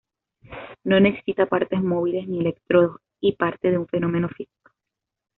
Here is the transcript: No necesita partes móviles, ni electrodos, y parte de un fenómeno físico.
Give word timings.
No 0.83 0.99
necesita 0.99 1.45
partes 1.45 1.79
móviles, 1.79 2.27
ni 2.27 2.39
electrodos, 2.39 2.99
y 3.19 3.33
parte 3.33 3.69
de 3.69 3.77
un 3.77 3.85
fenómeno 3.87 4.29
físico. 4.29 4.71